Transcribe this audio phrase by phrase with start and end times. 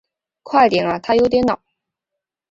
[0.41, 1.61] 快点啊他有点恼